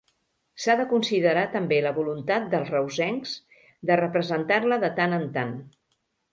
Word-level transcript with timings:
S'ha 0.61 0.75
de 0.79 0.85
considerar 0.93 1.43
també 1.57 1.77
la 1.89 1.91
voluntat 1.99 2.49
dels 2.55 2.73
reusencs 2.77 3.37
de 3.93 4.01
representar-la 4.03 4.83
de 4.89 4.93
tant 5.01 5.19
en 5.23 5.33
tant. 5.41 5.57